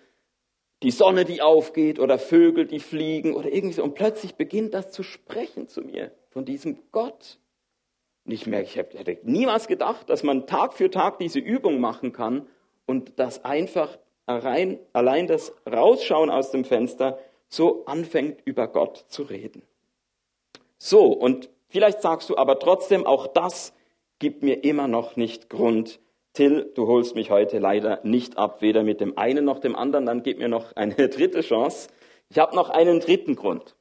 die 0.84 0.92
Sonne, 0.92 1.26
die 1.26 1.42
aufgeht 1.42 2.00
oder 2.00 2.18
Vögel, 2.18 2.66
die 2.66 2.80
fliegen 2.80 3.36
oder 3.36 3.52
irgendwie 3.52 3.74
so. 3.74 3.84
Und 3.84 3.96
plötzlich 3.96 4.36
beginnt 4.36 4.74
das 4.74 4.92
zu 4.92 5.04
sprechen 5.04 5.68
zu 5.68 5.82
mir 5.82 6.12
von 6.30 6.46
diesem 6.46 6.80
Gott. 6.92 7.40
Und 8.26 8.32
ich 8.32 8.46
merke, 8.46 8.66
ich 8.66 8.76
hätte 8.76 9.18
niemals 9.24 9.68
gedacht, 9.68 10.10
dass 10.10 10.24
man 10.24 10.46
Tag 10.48 10.74
für 10.74 10.90
Tag 10.90 11.20
diese 11.20 11.40
Übung 11.40 11.80
machen 11.80 12.14
kann 12.14 12.48
und 12.86 13.20
dass 13.20 13.44
einfach 13.44 13.98
allein, 14.26 14.80
allein 14.94 15.28
das 15.28 15.54
Rausschauen 15.72 16.30
aus 16.30 16.52
dem 16.52 16.64
Fenster 16.64 17.20
so 17.48 17.86
anfängt, 17.86 18.42
über 18.46 18.68
Gott 18.68 19.06
zu 19.08 19.24
reden. 19.24 19.64
So, 20.78 21.08
und 21.08 21.50
vielleicht 21.70 22.02
sagst 22.02 22.30
du 22.30 22.38
aber 22.38 22.60
trotzdem, 22.60 23.06
auch 23.06 23.28
das 23.28 23.74
gibt 24.20 24.44
mir 24.44 24.64
immer 24.64 24.88
noch 24.88 25.16
nicht 25.16 25.50
Grund. 25.50 26.00
Till, 26.34 26.72
du 26.76 26.88
holst 26.88 27.16
mich 27.16 27.30
heute 27.30 27.60
leider 27.60 28.00
nicht 28.04 28.38
ab, 28.38 28.62
weder 28.62 28.84
mit 28.84 29.02
dem 29.02 29.18
einen 29.18 29.44
noch 29.44 29.60
dem 29.60 29.76
anderen, 29.76 30.06
dann 30.06 30.24
gib 30.24 30.38
mir 30.38 30.48
noch 30.48 30.76
eine 30.76 30.96
dritte 31.10 31.42
Chance. 31.42 31.90
Ich 32.30 32.40
habe 32.40 32.56
noch 32.56 32.70
einen 32.70 33.00
dritten 33.02 33.36
Grund. 33.36 33.76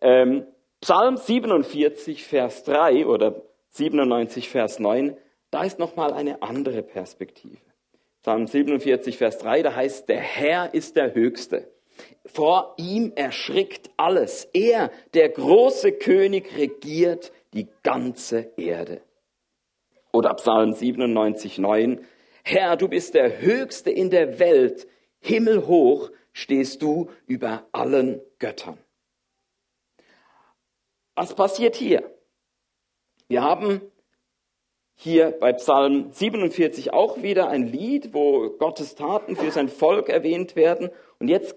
Ähm, 0.00 0.46
Psalm 0.80 1.16
47, 1.16 2.24
Vers 2.24 2.64
3 2.64 3.06
oder 3.06 3.42
97, 3.76 4.48
Vers 4.48 4.78
9, 4.78 5.16
da 5.50 5.64
ist 5.64 5.78
nochmal 5.78 6.12
eine 6.12 6.42
andere 6.42 6.82
Perspektive. 6.82 7.58
Psalm 8.22 8.46
47, 8.46 9.18
Vers 9.18 9.38
3, 9.38 9.62
da 9.62 9.74
heißt, 9.74 10.08
der 10.08 10.20
Herr 10.20 10.74
ist 10.74 10.96
der 10.96 11.14
Höchste. 11.14 11.70
Vor 12.24 12.74
ihm 12.76 13.12
erschrickt 13.14 13.90
alles. 13.96 14.48
Er, 14.52 14.90
der 15.14 15.28
große 15.28 15.92
König, 15.92 16.56
regiert 16.56 17.32
die 17.54 17.68
ganze 17.82 18.50
Erde. 18.56 19.02
Oder 20.12 20.34
Psalm 20.34 20.72
97, 20.72 21.58
9. 21.58 22.04
Herr, 22.42 22.76
du 22.76 22.88
bist 22.88 23.14
der 23.14 23.40
Höchste 23.40 23.90
in 23.90 24.10
der 24.10 24.38
Welt. 24.38 24.86
Himmelhoch 25.20 26.10
stehst 26.32 26.82
du 26.82 27.10
über 27.26 27.66
allen 27.72 28.20
Göttern. 28.38 28.78
Was 31.14 31.34
passiert 31.34 31.76
hier? 31.76 32.15
Wir 33.28 33.42
haben 33.42 33.80
hier 34.94 35.32
bei 35.32 35.52
Psalm 35.52 36.12
47 36.12 36.92
auch 36.92 37.22
wieder 37.22 37.48
ein 37.48 37.66
Lied, 37.66 38.14
wo 38.14 38.50
Gottes 38.50 38.94
Taten 38.94 39.36
für 39.36 39.50
sein 39.50 39.68
Volk 39.68 40.08
erwähnt 40.08 40.54
werden. 40.54 40.90
Und 41.18 41.28
jetzt 41.28 41.56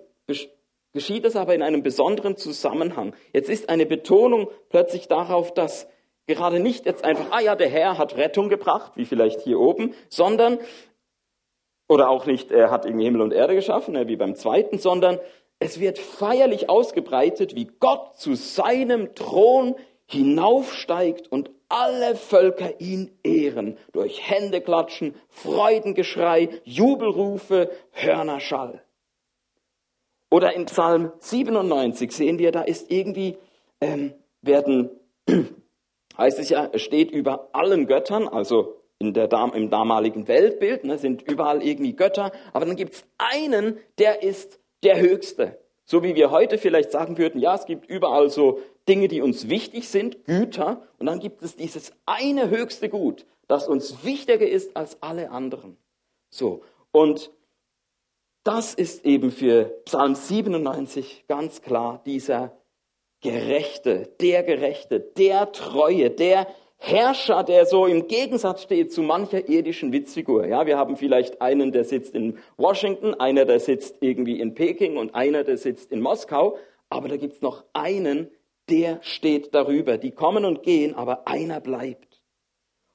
geschieht 0.93 1.25
es 1.25 1.35
aber 1.35 1.53
in 1.53 1.61
einem 1.61 1.83
besonderen 1.83 2.37
Zusammenhang. 2.37 3.15
Jetzt 3.33 3.49
ist 3.49 3.69
eine 3.69 3.85
Betonung 3.85 4.49
plötzlich 4.69 5.07
darauf, 5.07 5.53
dass 5.53 5.87
gerade 6.25 6.59
nicht 6.59 6.85
jetzt 6.85 7.03
einfach, 7.03 7.27
ah 7.31 7.39
ja, 7.39 7.55
der 7.55 7.69
Herr 7.69 7.97
hat 7.97 8.17
Rettung 8.17 8.49
gebracht, 8.49 8.93
wie 8.95 9.05
vielleicht 9.05 9.41
hier 9.41 9.59
oben, 9.59 9.93
sondern, 10.09 10.59
oder 11.87 12.09
auch 12.09 12.25
nicht, 12.25 12.51
er 12.51 12.71
hat 12.71 12.85
irgendwie 12.85 13.05
Himmel 13.05 13.21
und 13.21 13.33
Erde 13.33 13.55
geschaffen, 13.55 13.95
wie 14.07 14.15
beim 14.15 14.35
zweiten, 14.35 14.79
sondern 14.79 15.19
es 15.59 15.79
wird 15.79 15.99
feierlich 15.99 16.69
ausgebreitet, 16.69 17.55
wie 17.55 17.69
Gott 17.79 18.15
zu 18.15 18.35
seinem 18.35 19.13
Thron 19.13 19.75
hinaufsteigt 20.07 21.31
und 21.31 21.51
alle 21.69 22.15
Völker 22.15 22.79
ihn 22.81 23.11
ehren 23.23 23.77
durch 23.93 24.29
Händeklatschen, 24.29 25.15
Freudengeschrei, 25.29 26.49
Jubelrufe, 26.63 27.69
Hörnerschall. 27.91 28.81
Oder 30.31 30.53
in 30.55 30.65
Psalm 30.65 31.11
97 31.19 32.11
sehen 32.11 32.39
wir, 32.39 32.51
da 32.51 32.61
ist 32.61 32.91
irgendwie, 32.91 33.37
ähm, 33.81 34.13
werden, 34.41 34.89
heißt 36.17 36.39
es 36.39 36.49
ja, 36.49 36.69
steht 36.77 37.11
über 37.11 37.49
allen 37.53 37.87
Göttern, 37.87 38.27
also 38.27 38.75
in 38.99 39.13
der, 39.13 39.31
im 39.53 39.69
damaligen 39.69 40.27
Weltbild, 40.27 40.83
ne, 40.83 40.97
sind 40.97 41.21
überall 41.21 41.63
irgendwie 41.63 41.95
Götter, 41.95 42.31
aber 42.53 42.65
dann 42.65 42.75
gibt 42.75 42.93
es 42.93 43.05
einen, 43.17 43.79
der 43.97 44.21
ist 44.23 44.59
der 44.83 44.99
Höchste. 44.99 45.57
So 45.85 46.03
wie 46.03 46.15
wir 46.15 46.29
heute 46.29 46.57
vielleicht 46.57 46.91
sagen 46.91 47.17
würden, 47.17 47.41
ja, 47.41 47.55
es 47.55 47.65
gibt 47.65 47.89
überall 47.89 48.29
so 48.29 48.59
Dinge, 48.89 49.07
die 49.07 49.21
uns 49.21 49.47
wichtig 49.47 49.87
sind, 49.87 50.25
Güter, 50.25 50.81
und 50.97 51.05
dann 51.05 51.19
gibt 51.19 51.43
es 51.43 51.55
dieses 51.55 51.93
eine 52.05 52.49
höchste 52.49 52.89
Gut, 52.89 53.25
das 53.47 53.67
uns 53.67 54.03
wichtiger 54.03 54.47
ist 54.47 54.75
als 54.75 55.01
alle 55.01 55.29
anderen. 55.29 55.77
So, 56.29 56.63
und 56.91 57.31
das 58.43 58.73
ist 58.73 59.05
eben 59.05 59.31
für 59.31 59.65
Psalm 59.85 60.15
97 60.15 61.25
ganz 61.27 61.61
klar 61.61 62.01
dieser 62.05 62.57
Gerechte, 63.21 64.09
der 64.19 64.43
Gerechte, 64.43 64.99
der 64.99 65.51
Treue, 65.51 66.09
der 66.09 66.47
Herrscher, 66.77 67.43
der 67.43 67.65
so 67.65 67.85
im 67.85 68.07
Gegensatz 68.07 68.63
steht 68.63 68.93
zu 68.93 69.03
mancher 69.03 69.49
irdischen 69.49 69.91
Witzfigur. 69.91 70.47
Ja, 70.47 70.65
wir 70.65 70.77
haben 70.77 70.95
vielleicht 70.95 71.41
einen, 71.41 71.73
der 71.73 71.83
sitzt 71.83 72.15
in 72.15 72.37
Washington, 72.55 73.13
einer, 73.13 73.43
der 73.43 73.59
sitzt 73.59 73.97
irgendwie 73.99 74.39
in 74.39 74.55
Peking 74.55 74.95
und 74.95 75.13
einer, 75.13 75.43
der 75.43 75.57
sitzt 75.57 75.91
in 75.91 75.99
Moskau. 75.99 76.57
Aber 76.89 77.09
da 77.09 77.17
gibt's 77.17 77.41
noch 77.41 77.65
einen, 77.73 78.31
der 78.69 78.99
steht 79.01 79.53
darüber. 79.53 79.97
Die 79.97 80.11
kommen 80.11 80.45
und 80.45 80.63
gehen, 80.63 80.95
aber 80.95 81.27
einer 81.27 81.59
bleibt. 81.59 82.21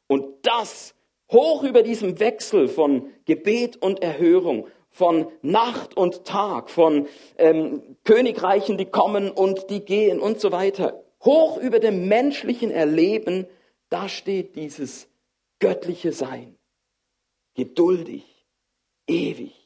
Und 0.06 0.46
das 0.46 0.94
hoch 1.30 1.62
über 1.62 1.82
diesem 1.82 2.20
Wechsel 2.20 2.68
von 2.68 3.10
Gebet 3.24 3.76
und 3.76 4.02
Erhörung, 4.02 4.68
von 4.90 5.26
Nacht 5.42 5.96
und 5.96 6.24
Tag, 6.24 6.70
von 6.70 7.08
ähm, 7.36 7.96
Königreichen, 8.04 8.78
die 8.78 8.84
kommen 8.84 9.30
und 9.30 9.68
die 9.70 9.84
gehen 9.84 10.20
und 10.20 10.40
so 10.40 10.52
weiter, 10.52 11.02
hoch 11.24 11.56
über 11.58 11.80
dem 11.80 12.06
menschlichen 12.06 12.70
Erleben 12.70 13.46
da 13.94 14.08
steht 14.08 14.56
dieses 14.56 15.08
göttliche 15.60 16.12
Sein. 16.12 16.58
Geduldig, 17.54 18.24
ewig. 19.06 19.63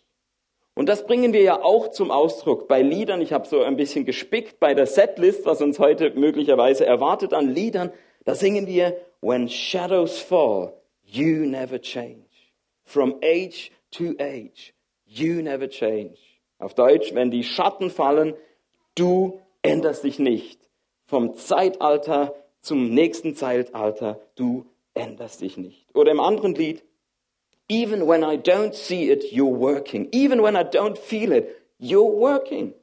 Und 0.79 0.89
das 0.89 1.05
bringen 1.05 1.33
wir 1.33 1.43
ja 1.43 1.61
auch 1.61 1.89
zum 1.89 2.13
Ausdruck 2.13 2.69
bei 2.69 2.83
Liedern. 2.83 3.21
Ich 3.21 3.33
habe 3.33 3.49
so 3.49 3.63
ein 3.63 3.77
bisschen 3.77 4.05
gespickt 4.05 4.61
bei 4.61 4.75
der 4.75 4.87
Setlist, 4.87 5.45
was 5.45 5.61
uns 5.61 5.81
heute 5.81 6.13
möglicherweise 6.15 6.87
erwartet 6.87 7.35
an 7.35 7.53
Liedern. 7.53 7.91
Da 8.25 8.37
singen 8.37 8.69
wir, 8.69 8.97
When 9.21 9.49
shadows 9.49 10.21
fall, 10.21 10.73
you 11.03 11.45
never 11.47 11.81
change. 11.81 12.29
From 12.85 13.17
age 13.25 13.73
to 13.91 14.15
age, 14.21 14.73
you 15.05 15.43
never 15.43 15.69
change. 15.69 16.17
Auf 16.61 16.75
Deutsch, 16.75 17.13
wenn 17.13 17.33
die 17.33 17.43
Schatten 17.43 17.91
fallen, 17.91 18.35
du 18.95 19.41
änderst 19.63 20.05
dich 20.05 20.21
nicht. 20.21 20.61
Vom 21.07 21.35
Zeitalter 21.35 22.37
zum 22.61 22.95
nächsten 22.95 23.35
Zeitalter, 23.35 24.21
du 24.37 24.65
änderst 24.95 25.41
dich 25.41 25.57
nicht. 25.57 25.93
Oder 25.97 26.13
im 26.13 26.21
anderen 26.21 26.55
Lied, 26.55 26.85
even 27.69 28.07
when 28.07 28.25
I 28.25 28.37
don't 28.37 28.75
see 28.75 29.11
it, 29.11 29.33
you're 29.33 29.47
working. 29.47 30.09
Even 30.13 30.43
when 30.43 30.57
I 30.57 30.63
don't 30.63 30.97
feel 30.97 31.33
it, 31.33 31.63
you're 31.79 32.11
working. 32.11 32.75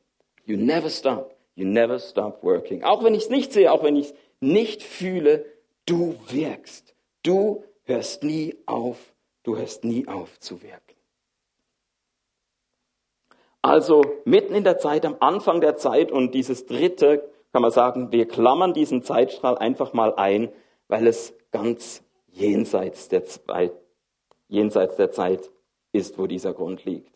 You 0.46 0.58
never 0.58 0.90
stop. 0.90 1.34
You 1.56 1.66
never 1.66 2.00
stop 2.00 2.44
working. 2.44 2.84
Auch 2.84 3.04
wenn 3.04 3.16
ich 3.16 3.24
es 3.24 3.30
nicht 3.30 3.54
sehe, 3.54 3.72
auch 3.72 3.84
wenn 3.84 3.96
ich 3.96 4.08
es 4.08 4.14
nicht 4.40 4.84
fühle, 4.84 5.46
du 5.86 6.16
wirkst. 6.30 6.94
Du 7.24 7.64
hörst 7.84 8.24
nie 8.24 8.56
auf. 8.66 8.98
Du 9.44 9.58
hörst 9.58 9.84
nie 9.84 10.08
auf 10.08 10.40
zu 10.40 10.62
wirken. 10.62 10.82
Also 13.62 14.04
mitten 14.26 14.54
in 14.54 14.64
der 14.64 14.78
Zeit, 14.78 15.06
am 15.06 15.16
Anfang 15.20 15.62
der 15.62 15.76
Zeit 15.76 16.12
und 16.12 16.36
dieses 16.36 16.68
dritte 16.68 17.28
kann 17.52 17.64
man 17.64 17.72
sagen, 17.72 18.12
wir 18.12 18.28
klammern 18.28 18.74
diesen 18.74 19.02
Zeitstrahl 19.02 19.58
einfach 19.58 19.94
mal 19.94 20.14
ein, 20.16 20.50
weil 20.88 21.08
es 21.08 21.34
ganz 21.52 22.04
jenseits 22.28 23.10
der, 23.10 23.24
Zeit, 23.24 23.72
jenseits 24.48 24.96
der 24.96 25.12
Zeit 25.12 25.50
ist, 25.92 26.18
wo 26.18 26.28
dieser 26.28 26.54
Grund 26.54 26.86
liegt. 26.86 27.14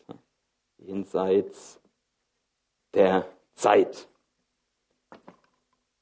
Jenseits 0.78 1.80
der 2.94 3.26
Zeit. 3.54 4.08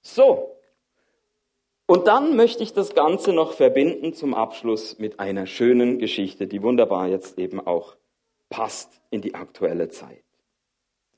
So. 0.00 0.54
Und 1.86 2.06
dann 2.06 2.36
möchte 2.36 2.62
ich 2.62 2.72
das 2.72 2.94
Ganze 2.94 3.32
noch 3.32 3.52
verbinden 3.52 4.12
zum 4.12 4.34
Abschluss 4.34 4.98
mit 4.98 5.20
einer 5.20 5.46
schönen 5.46 5.98
Geschichte, 5.98 6.46
die 6.46 6.62
wunderbar 6.62 7.08
jetzt 7.08 7.38
eben 7.38 7.66
auch 7.66 7.96
passt 8.50 9.00
in 9.10 9.22
die 9.22 9.34
aktuelle 9.34 9.88
Zeit. 9.88 10.24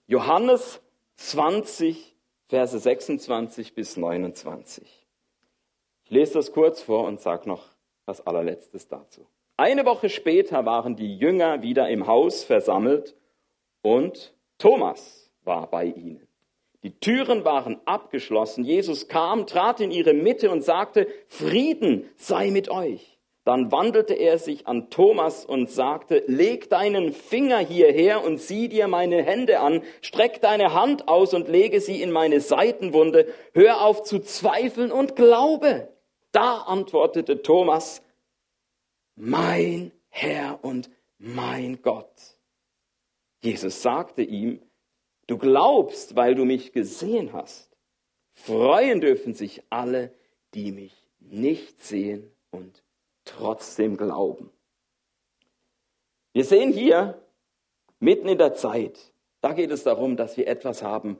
Johannes 0.07 0.81
20, 1.17 2.17
Verse 2.49 2.76
26 2.79 3.75
bis 3.75 3.97
29. 3.97 5.07
Ich 6.05 6.11
lese 6.11 6.35
das 6.35 6.50
kurz 6.50 6.83
vor 6.83 7.05
und 7.05 7.21
sage 7.21 7.49
noch 7.49 7.69
was 8.07 8.26
allerletztes 8.26 8.88
dazu. 8.88 9.26
Eine 9.61 9.85
Woche 9.85 10.09
später 10.09 10.64
waren 10.64 10.97
die 10.97 11.19
Jünger 11.19 11.61
wieder 11.61 11.90
im 11.90 12.07
Haus 12.07 12.45
versammelt 12.45 13.14
und 13.83 14.33
Thomas 14.57 15.31
war 15.45 15.67
bei 15.67 15.85
ihnen. 15.85 16.26
Die 16.83 16.99
Türen 16.99 17.45
waren 17.45 17.79
abgeschlossen. 17.85 18.64
Jesus 18.64 19.07
kam, 19.09 19.47
trat 19.47 19.81
in 19.81 19.90
ihre 19.90 20.14
Mitte 20.14 20.50
und 20.50 20.62
sagte, 20.64 21.09
Frieden 21.29 22.09
sei 22.17 22.50
mit 22.50 22.71
euch. 22.71 23.19
Dann 23.45 23.71
wandelte 23.71 24.14
er 24.14 24.38
sich 24.38 24.67
an 24.67 24.88
Thomas 24.88 25.45
und 25.45 25.69
sagte, 25.69 26.25
leg 26.26 26.71
deinen 26.71 27.12
Finger 27.12 27.59
hierher 27.59 28.25
und 28.25 28.40
sieh 28.40 28.69
dir 28.71 28.88
meine 28.88 29.23
Hände 29.23 29.61
an, 29.61 29.83
streck 30.00 30.40
deine 30.40 30.73
Hand 30.73 31.07
aus 31.07 31.35
und 31.35 31.49
lege 31.49 31.83
sie 31.83 32.00
in 32.00 32.12
meine 32.12 32.40
Seitenwunde, 32.40 33.26
hör 33.52 33.83
auf 33.83 34.05
zu 34.05 34.21
zweifeln 34.21 34.90
und 34.90 35.17
glaube. 35.17 35.88
Da 36.33 36.62
antwortete 36.62 37.43
Thomas, 37.43 38.00
mein 39.17 39.93
Herr 40.09 40.64
und 40.64 40.90
mein 41.19 41.83
Gott. 41.83 42.38
Jesus 43.43 43.83
sagte 43.83 44.23
ihm, 44.23 44.61
du 45.26 45.38
glaubst, 45.38 46.17
weil 46.17 46.35
du 46.35 46.45
mich 46.45 46.73
gesehen 46.73 47.33
hast. 47.33 47.76
Freuen 48.33 49.00
dürfen 49.00 49.35
sich 49.35 49.62
alle, 49.71 50.14
die 50.55 50.73
mich 50.73 50.95
nicht 51.19 51.83
sehen 51.83 52.31
und 52.50 52.83
trotzdem 53.25 53.97
glauben. 53.97 54.50
Wir 56.33 56.45
sehen 56.45 56.73
hier 56.73 57.23
mitten 57.99 58.29
in 58.29 58.38
der 58.38 58.55
Zeit, 58.55 59.12
da 59.40 59.52
geht 59.52 59.71
es 59.71 59.85
darum, 59.85 60.17
dass 60.17 60.37
wir 60.37 60.47
etwas 60.47 60.83
haben, 60.83 61.19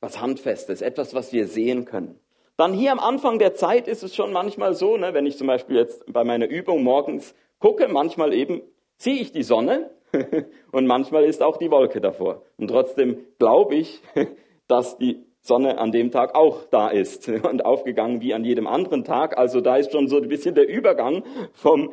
was 0.00 0.20
handfestes, 0.20 0.82
etwas, 0.82 1.14
was 1.14 1.32
wir 1.32 1.46
sehen 1.46 1.84
können. 1.84 2.18
Dann 2.60 2.74
hier 2.74 2.92
am 2.92 2.98
Anfang 2.98 3.38
der 3.38 3.54
Zeit 3.54 3.88
ist 3.88 4.02
es 4.02 4.14
schon 4.14 4.34
manchmal 4.34 4.74
so, 4.74 4.98
ne, 4.98 5.14
wenn 5.14 5.24
ich 5.24 5.38
zum 5.38 5.46
Beispiel 5.46 5.76
jetzt 5.76 6.04
bei 6.12 6.24
meiner 6.24 6.46
Übung 6.46 6.82
morgens 6.82 7.34
gucke, 7.58 7.88
manchmal 7.88 8.34
eben 8.34 8.60
sehe 8.98 9.14
ich 9.14 9.32
die 9.32 9.44
Sonne 9.44 9.88
und 10.70 10.86
manchmal 10.86 11.24
ist 11.24 11.42
auch 11.42 11.56
die 11.56 11.70
Wolke 11.70 12.02
davor. 12.02 12.42
Und 12.58 12.68
trotzdem 12.68 13.24
glaube 13.38 13.76
ich, 13.76 14.02
dass 14.68 14.98
die 14.98 15.24
Sonne 15.40 15.78
an 15.78 15.90
dem 15.90 16.10
Tag 16.10 16.34
auch 16.34 16.64
da 16.70 16.88
ist 16.88 17.28
und 17.50 17.64
aufgegangen 17.64 18.20
wie 18.20 18.34
an 18.34 18.44
jedem 18.44 18.66
anderen 18.66 19.04
Tag. 19.04 19.38
Also 19.38 19.62
da 19.62 19.76
ist 19.76 19.92
schon 19.92 20.08
so 20.08 20.18
ein 20.18 20.28
bisschen 20.28 20.54
der 20.54 20.68
Übergang 20.68 21.24
vom 21.54 21.90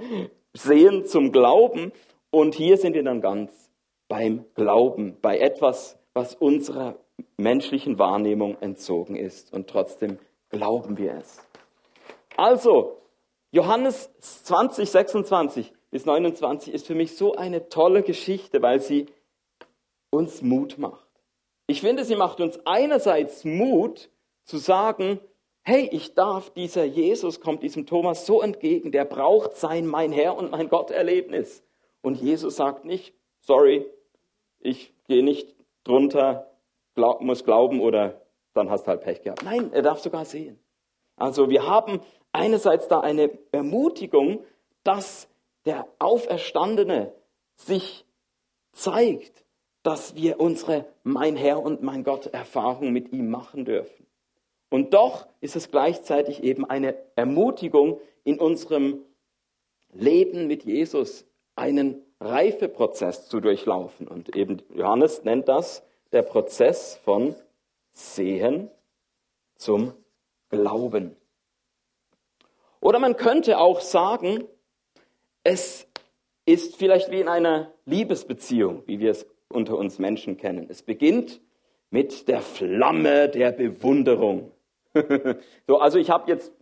Sehen 0.52 1.06
zum 1.06 1.32
Glauben. 1.32 1.94
Und 2.30 2.56
hier 2.56 2.76
sind 2.76 2.94
wir 2.94 3.04
dann 3.04 3.22
ganz 3.22 3.72
beim 4.10 4.44
Glauben, 4.54 5.16
bei 5.22 5.38
etwas, 5.38 5.98
was 6.14 6.36
unserer 6.36 6.98
menschlichen 7.38 8.00
Wahrnehmung 8.00 8.58
entzogen 8.60 9.16
ist. 9.16 9.54
Und 9.54 9.70
trotzdem 9.70 10.20
glauben 10.50 10.98
wir 10.98 11.16
es. 11.16 11.40
Also, 12.36 13.02
Johannes 13.52 14.12
20, 14.20 14.90
26 14.90 15.74
bis 15.90 16.06
29 16.06 16.74
ist 16.74 16.88
für 16.88 16.96
mich 16.96 17.16
so 17.16 17.36
eine 17.36 17.70
tolle 17.70 18.04
Geschichte, 18.04 18.62
weil 18.62 18.82
sie 18.82 19.08
uns 20.10 20.42
Mut 20.42 20.78
macht. 20.78 21.08
Ich 21.68 21.82
finde, 21.82 22.06
sie 22.06 22.16
macht 22.16 22.40
uns 22.40 22.60
einerseits 22.66 23.44
Mut 23.44 24.10
zu 24.44 24.58
sagen, 24.58 25.20
hey, 25.64 25.90
ich 25.92 26.14
darf, 26.14 26.50
dieser 26.52 26.86
Jesus 26.86 27.42
kommt 27.42 27.64
diesem 27.64 27.86
Thomas 27.86 28.26
so 28.26 28.42
entgegen, 28.42 28.92
der 28.92 29.04
braucht 29.04 29.58
sein 29.58 29.86
mein 29.86 30.14
Herr 30.14 30.38
und 30.38 30.52
mein 30.52 30.70
Gott 30.70 30.92
Erlebnis. 30.92 31.64
Und 32.02 32.16
Jesus 32.22 32.56
sagt 32.56 32.86
nicht, 32.86 33.14
sorry, 33.42 33.86
ich 34.60 34.94
gehe 35.08 35.24
nicht 35.24 35.56
drunter, 35.84 36.52
glaub, 36.96 37.22
muss 37.22 37.44
glauben 37.44 37.82
oder 37.82 38.22
dann 38.58 38.70
hast 38.70 38.84
du 38.84 38.88
halt 38.90 39.02
Pech 39.02 39.22
gehabt. 39.22 39.44
Nein, 39.44 39.72
er 39.74 39.82
darf 39.82 40.00
sogar 40.00 40.26
sehen. 40.26 40.60
Also 41.16 41.50
wir 41.50 41.66
haben 41.66 42.02
einerseits 42.32 42.88
da 42.88 43.00
eine 43.00 43.32
Ermutigung, 43.52 44.44
dass 44.84 45.28
der 45.66 45.88
Auferstandene 46.00 47.14
sich 47.56 48.06
zeigt 48.72 49.46
dass 49.88 50.16
wir 50.16 50.42
unsere 50.42 50.84
mein 51.04 51.38
Herr 51.38 51.64
und 51.64 51.82
mein 51.82 52.04
Gott 52.04 52.26
Erfahrung 52.28 52.92
mit 52.92 53.14
ihm 53.14 53.30
machen 53.30 53.64
dürfen. 53.64 54.06
Und 54.70 54.94
doch 54.94 55.28
ist 55.40 55.56
es 55.56 55.72
gleichzeitig 55.72 56.44
eben 56.44 56.66
eine 56.66 56.94
Ermutigung 57.16 58.02
in 58.26 58.38
unserem 58.38 59.06
Leben 59.94 60.48
mit 60.48 60.66
Jesus, 60.66 61.26
einen 61.56 62.04
Reifeprozess 62.20 63.30
zu 63.30 63.40
durchlaufen. 63.40 64.10
Und 64.10 64.36
eben 64.36 64.62
Johannes 64.76 65.24
nennt 65.24 65.48
das 65.48 65.84
der 66.12 66.24
Prozess 66.24 67.00
von 67.06 67.34
Sehen 67.98 68.70
zum 69.56 69.92
Glauben. 70.50 71.16
Oder 72.80 73.00
man 73.00 73.18
könnte 73.18 73.58
auch 73.58 73.82
sagen, 73.82 74.44
es 75.44 75.88
ist 76.46 76.78
vielleicht 76.78 77.10
wie 77.10 77.22
in 77.22 77.28
einer 77.28 77.74
Liebesbeziehung, 77.86 78.84
wie 78.86 79.00
wir 79.00 79.10
es 79.10 79.26
unter 79.50 79.78
uns 79.78 79.98
Menschen 79.98 80.38
kennen. 80.38 80.68
Es 80.70 80.84
beginnt 80.84 81.42
mit 81.90 82.28
der 82.28 82.42
Flamme 82.42 83.30
der 83.30 83.52
Bewunderung. 83.52 84.52
so, 85.68 85.80
also 85.80 85.98
ich 85.98 86.12
habe 86.12 86.30
jetzt 86.30 86.54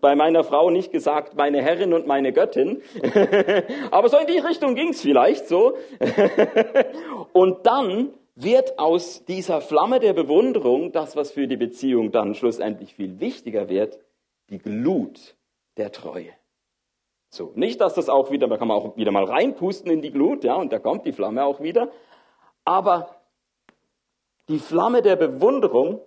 bei 0.00 0.14
meiner 0.14 0.44
Frau 0.44 0.70
nicht 0.70 0.92
gesagt, 0.92 1.34
meine 1.34 1.60
Herrin 1.60 1.92
und 1.92 2.06
meine 2.06 2.32
Göttin, 2.32 2.82
aber 3.90 4.08
so 4.08 4.18
in 4.18 4.28
die 4.28 4.38
Richtung 4.38 4.76
ging 4.76 4.90
es 4.90 5.00
vielleicht 5.00 5.48
so. 5.48 5.76
und 7.32 7.66
dann 7.66 8.14
wird 8.34 8.78
aus 8.78 9.24
dieser 9.24 9.60
Flamme 9.60 10.00
der 10.00 10.12
Bewunderung, 10.12 10.92
das, 10.92 11.16
was 11.16 11.30
für 11.30 11.46
die 11.46 11.56
Beziehung 11.56 12.10
dann 12.10 12.34
schlussendlich 12.34 12.94
viel 12.94 13.20
wichtiger 13.20 13.68
wird, 13.68 13.98
die 14.50 14.58
Glut 14.58 15.36
der 15.76 15.92
Treue. 15.92 16.32
So, 17.30 17.52
nicht, 17.54 17.80
dass 17.80 17.94
das 17.94 18.08
auch 18.08 18.30
wieder, 18.30 18.48
da 18.48 18.56
kann 18.56 18.68
man 18.68 18.76
auch 18.76 18.96
wieder 18.96 19.10
mal 19.10 19.24
reinpusten 19.24 19.90
in 19.90 20.02
die 20.02 20.12
Glut, 20.12 20.44
ja, 20.44 20.54
und 20.54 20.72
da 20.72 20.78
kommt 20.78 21.06
die 21.06 21.12
Flamme 21.12 21.44
auch 21.44 21.60
wieder, 21.60 21.90
aber 22.64 23.20
die 24.48 24.58
Flamme 24.58 25.02
der 25.02 25.16
Bewunderung 25.16 26.00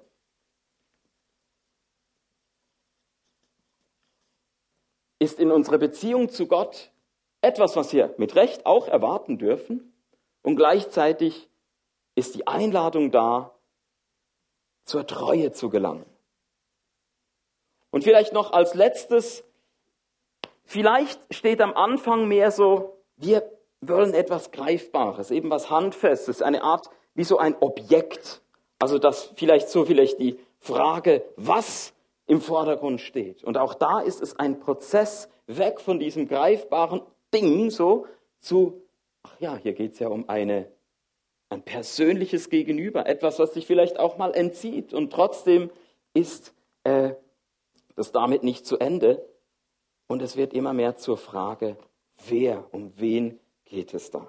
ist 5.20 5.40
in 5.40 5.52
unserer 5.52 5.78
Beziehung 5.78 6.30
zu 6.30 6.48
Gott 6.48 6.92
etwas, 7.42 7.76
was 7.76 7.94
wir 7.94 8.14
mit 8.18 8.36
Recht 8.36 8.66
auch 8.66 8.88
erwarten 8.88 9.38
dürfen. 9.38 9.94
Und 10.44 10.56
gleichzeitig 10.56 11.50
ist 12.18 12.36
die 12.36 12.48
Einladung 12.48 13.12
da, 13.12 13.54
zur 14.86 15.06
Treue 15.06 15.52
zu 15.52 15.70
gelangen. 15.70 16.06
Und 17.92 18.04
vielleicht 18.04 18.34
noch 18.34 18.54
als 18.54 18.74
letztes, 18.74 19.44
vielleicht 20.64 21.20
steht 21.34 21.62
am 21.62 21.74
Anfang 21.74 22.28
mehr 22.28 22.52
so, 22.52 22.98
wir 23.18 23.50
wollen 23.82 24.14
etwas 24.14 24.52
Greifbares, 24.52 25.30
eben 25.30 25.50
was 25.52 25.70
Handfestes, 25.70 26.42
eine 26.42 26.64
Art 26.64 26.90
wie 27.14 27.24
so 27.24 27.38
ein 27.38 27.56
Objekt. 27.60 28.42
Also 28.80 28.98
dass 28.98 29.34
vielleicht 29.36 29.70
so 29.70 29.86
vielleicht 29.86 30.20
die 30.20 30.40
Frage, 30.60 31.24
was 31.36 31.94
im 32.26 32.42
Vordergrund 32.42 33.00
steht. 33.00 33.44
Und 33.44 33.58
auch 33.58 33.74
da 33.74 34.00
ist 34.00 34.22
es 34.22 34.38
ein 34.40 34.60
Prozess 34.60 35.30
weg 35.46 35.80
von 35.80 36.00
diesem 36.00 36.28
greifbaren 36.28 37.02
Ding 37.34 37.70
so 37.70 38.06
zu, 38.40 38.82
ach 39.24 39.40
ja, 39.40 39.56
hier 39.56 39.74
geht 39.74 39.94
es 39.94 40.00
ja 40.00 40.08
um 40.08 40.28
eine, 40.28 40.72
ein 41.50 41.62
persönliches 41.62 42.50
Gegenüber, 42.50 43.08
etwas, 43.08 43.40
was 43.40 43.54
sich 43.54 43.66
vielleicht 43.66 44.00
auch 44.00 44.18
mal 44.18 44.34
entzieht. 44.34 44.94
Und 44.94 45.12
trotzdem 45.12 45.70
ist 46.14 46.54
äh, 46.84 47.14
das 47.96 48.12
damit 48.12 48.44
nicht 48.44 48.66
zu 48.66 48.78
Ende. 48.78 49.28
Und 50.08 50.22
es 50.22 50.38
wird 50.38 50.54
immer 50.54 50.74
mehr 50.74 50.96
zur 50.96 51.18
Frage, 51.18 51.78
wer, 52.28 52.66
um 52.72 52.94
wen 52.96 53.40
geht 53.66 53.94
es 53.94 54.12
da. 54.12 54.28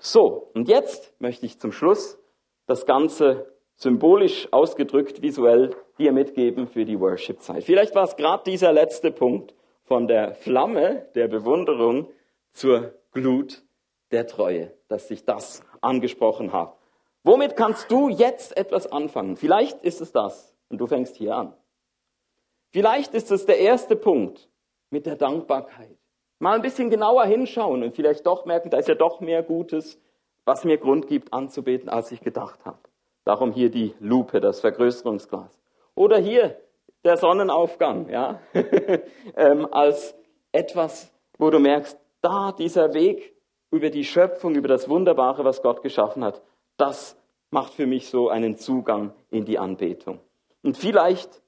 So, 0.00 0.50
und 0.54 0.68
jetzt 0.68 1.12
möchte 1.18 1.46
ich 1.46 1.58
zum 1.58 1.72
Schluss 1.72 2.18
das 2.66 2.86
Ganze 2.86 3.52
symbolisch 3.74 4.48
ausgedrückt, 4.52 5.22
visuell 5.22 5.74
dir 5.98 6.12
mitgeben 6.12 6.68
für 6.68 6.84
die 6.84 6.98
Worship-Zeit. 6.98 7.64
Vielleicht 7.64 7.94
war 7.94 8.04
es 8.04 8.16
gerade 8.16 8.44
dieser 8.44 8.72
letzte 8.72 9.10
Punkt 9.10 9.54
von 9.84 10.06
der 10.06 10.34
Flamme 10.34 11.08
der 11.14 11.28
Bewunderung 11.28 12.08
zur 12.52 12.94
Glut 13.12 13.62
der 14.10 14.26
Treue, 14.26 14.72
dass 14.88 15.10
ich 15.10 15.24
das 15.24 15.62
angesprochen 15.80 16.52
habe. 16.52 16.74
Womit 17.24 17.56
kannst 17.56 17.90
du 17.90 18.08
jetzt 18.08 18.56
etwas 18.56 18.90
anfangen? 18.90 19.36
Vielleicht 19.36 19.82
ist 19.82 20.00
es 20.00 20.12
das 20.12 20.54
und 20.68 20.78
du 20.78 20.86
fängst 20.86 21.16
hier 21.16 21.36
an. 21.36 21.54
Vielleicht 22.70 23.14
ist 23.14 23.30
es 23.30 23.46
der 23.46 23.58
erste 23.58 23.96
Punkt 23.96 24.48
mit 24.90 25.06
der 25.06 25.16
Dankbarkeit. 25.16 25.96
Mal 26.38 26.54
ein 26.54 26.62
bisschen 26.62 26.90
genauer 26.90 27.24
hinschauen 27.24 27.82
und 27.82 27.94
vielleicht 27.94 28.26
doch 28.26 28.44
merken, 28.44 28.70
da 28.70 28.78
ist 28.78 28.88
ja 28.88 28.94
doch 28.94 29.20
mehr 29.20 29.42
Gutes, 29.42 29.98
was 30.44 30.64
mir 30.64 30.78
Grund 30.78 31.08
gibt 31.08 31.32
anzubeten, 31.32 31.88
als 31.88 32.12
ich 32.12 32.20
gedacht 32.20 32.64
habe. 32.64 32.78
Darum 33.24 33.52
hier 33.52 33.70
die 33.70 33.94
Lupe, 34.00 34.40
das 34.40 34.60
Vergrößerungsglas. 34.60 35.60
Oder 35.94 36.18
hier 36.18 36.56
der 37.04 37.16
Sonnenaufgang, 37.16 38.08
ja, 38.08 38.40
ähm, 39.36 39.66
als 39.70 40.14
etwas, 40.52 41.12
wo 41.38 41.50
du 41.50 41.58
merkst, 41.58 41.98
da 42.22 42.52
dieser 42.52 42.94
Weg 42.94 43.34
über 43.70 43.90
die 43.90 44.04
Schöpfung, 44.04 44.54
über 44.54 44.68
das 44.68 44.88
Wunderbare, 44.88 45.44
was 45.44 45.62
Gott 45.62 45.82
geschaffen 45.82 46.24
hat, 46.24 46.42
das 46.76 47.16
macht 47.50 47.74
für 47.74 47.86
mich 47.86 48.08
so 48.08 48.28
einen 48.28 48.56
Zugang 48.56 49.12
in 49.30 49.44
die 49.44 49.58
Anbetung. 49.58 50.20
Und 50.62 50.76
vielleicht 50.76 51.42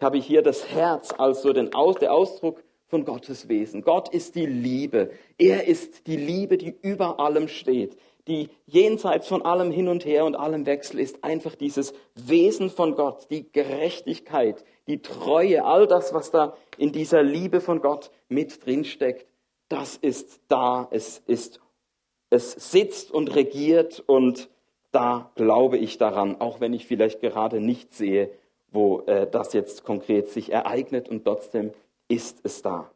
habe 0.00 0.18
ich 0.18 0.26
hier 0.26 0.42
das 0.42 0.68
Herz 0.70 1.14
als 1.16 1.42
so 1.42 1.52
den 1.52 1.74
Aus, 1.74 1.96
der 1.96 2.12
Ausdruck 2.12 2.62
von 2.86 3.04
Gottes 3.04 3.48
Wesen. 3.48 3.82
Gott 3.82 4.08
ist 4.08 4.34
die 4.34 4.46
Liebe. 4.46 5.10
Er 5.38 5.66
ist 5.66 6.06
die 6.06 6.16
Liebe, 6.16 6.58
die 6.58 6.74
über 6.82 7.18
allem 7.18 7.48
steht, 7.48 7.96
die 8.26 8.48
jenseits 8.66 9.28
von 9.28 9.42
allem 9.42 9.70
Hin 9.70 9.88
und 9.88 10.04
Her 10.04 10.24
und 10.24 10.34
allem 10.34 10.66
Wechsel 10.66 11.00
ist, 11.00 11.24
einfach 11.24 11.54
dieses 11.54 11.92
Wesen 12.14 12.70
von 12.70 12.94
Gott, 12.94 13.26
die 13.30 13.50
Gerechtigkeit, 13.50 14.64
die 14.86 15.02
Treue, 15.02 15.64
all 15.64 15.86
das, 15.86 16.14
was 16.14 16.30
da 16.30 16.56
in 16.78 16.92
dieser 16.92 17.22
Liebe 17.22 17.60
von 17.60 17.80
Gott 17.80 18.10
mit 18.28 18.64
drinsteckt, 18.64 19.26
das 19.68 19.96
ist 19.96 20.40
da, 20.48 20.88
es 20.90 21.22
ist, 21.26 21.60
es 22.34 22.52
sitzt 22.52 23.12
und 23.12 23.34
regiert 23.34 24.02
und 24.04 24.50
da 24.90 25.30
glaube 25.36 25.78
ich 25.78 25.98
daran, 25.98 26.40
auch 26.40 26.60
wenn 26.60 26.72
ich 26.72 26.86
vielleicht 26.86 27.20
gerade 27.20 27.60
nicht 27.60 27.94
sehe, 27.94 28.30
wo 28.70 29.00
äh, 29.02 29.28
das 29.30 29.52
jetzt 29.52 29.84
konkret 29.84 30.28
sich 30.28 30.52
ereignet 30.52 31.08
und 31.08 31.24
trotzdem 31.24 31.72
ist 32.08 32.40
es 32.42 32.62
da. 32.62 32.90